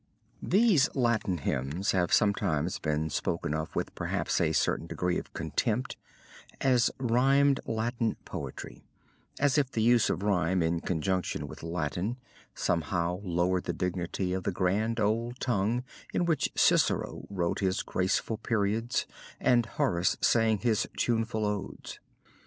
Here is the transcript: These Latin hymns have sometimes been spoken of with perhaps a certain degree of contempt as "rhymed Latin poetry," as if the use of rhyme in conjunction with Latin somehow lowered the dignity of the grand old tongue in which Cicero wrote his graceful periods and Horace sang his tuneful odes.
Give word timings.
These 0.41 0.89
Latin 0.95 1.37
hymns 1.37 1.91
have 1.91 2.11
sometimes 2.11 2.79
been 2.79 3.11
spoken 3.11 3.53
of 3.53 3.75
with 3.75 3.93
perhaps 3.93 4.41
a 4.41 4.51
certain 4.51 4.87
degree 4.87 5.19
of 5.19 5.31
contempt 5.35 5.95
as 6.59 6.89
"rhymed 6.97 7.59
Latin 7.67 8.17
poetry," 8.25 8.83
as 9.39 9.59
if 9.59 9.69
the 9.69 9.83
use 9.83 10.09
of 10.09 10.23
rhyme 10.23 10.63
in 10.63 10.79
conjunction 10.79 11.47
with 11.47 11.61
Latin 11.61 12.17
somehow 12.55 13.19
lowered 13.21 13.65
the 13.65 13.73
dignity 13.73 14.33
of 14.33 14.41
the 14.43 14.51
grand 14.51 14.99
old 14.99 15.39
tongue 15.39 15.83
in 16.15 16.25
which 16.25 16.49
Cicero 16.55 17.27
wrote 17.29 17.59
his 17.59 17.83
graceful 17.83 18.37
periods 18.37 19.05
and 19.39 19.67
Horace 19.67 20.17
sang 20.19 20.57
his 20.57 20.87
tuneful 20.97 21.45
odes. 21.45 21.99